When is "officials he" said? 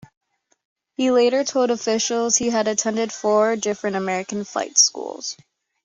1.69-2.49